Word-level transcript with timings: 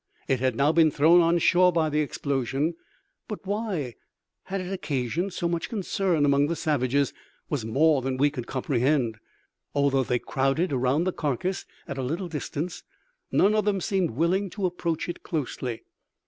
It 0.27 0.39
had 0.39 0.55
now 0.55 0.71
been 0.71 0.89
thrown 0.89 1.21
on 1.21 1.37
shore 1.37 1.71
by 1.71 1.87
the 1.87 1.99
explosion; 1.99 2.73
but 3.27 3.45
why 3.45 3.73
it 3.75 3.97
had 4.45 4.59
occasioned 4.61 5.31
so 5.31 5.47
much 5.47 5.69
concern 5.69 6.25
among 6.25 6.47
the 6.47 6.55
savages 6.55 7.13
was 7.51 7.65
more 7.65 8.01
than 8.01 8.17
we 8.17 8.31
could 8.31 8.47
comprehend. 8.47 9.19
Although 9.75 10.03
they 10.03 10.17
crowded 10.17 10.73
around 10.73 11.03
the 11.03 11.13
carcass 11.13 11.65
at 11.87 11.99
a 11.99 12.03
little 12.03 12.27
distance, 12.29 12.81
none 13.31 13.53
of 13.53 13.65
them 13.65 13.79
seemed 13.79 14.09
willing 14.09 14.49
to 14.49 14.65
approach 14.65 15.07
it 15.07 15.21
closely. 15.21 15.83